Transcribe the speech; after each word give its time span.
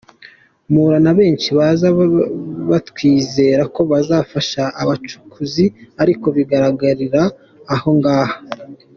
Mpura 0.71 0.97
na 1.05 1.13
benshi 1.19 1.49
baza 1.57 1.87
batwizeza 2.71 3.63
ko 3.75 3.81
bazafasha 3.91 4.61
abacukuzi 4.81 5.65
ariko 6.01 6.25
bikarangirira 6.35 7.21
aho 7.75 7.89
ngaha. 7.97 8.35